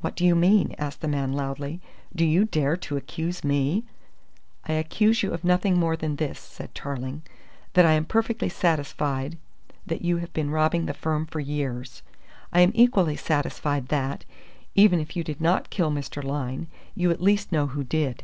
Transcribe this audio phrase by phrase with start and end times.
[0.00, 1.80] "What do you mean?" asked the man loudly.
[2.14, 3.82] "Do you dare to accuse me?"
[4.68, 7.22] "I accuse you of nothing more than this," said Tarling,
[7.72, 9.38] "that I am perfectly satisfied
[9.84, 12.04] that you have been robbing the firm for years.
[12.52, 14.24] I am equally satisfied that,
[14.76, 16.22] even if you did not kill Mr.
[16.22, 18.22] Lyne, you at least know who did."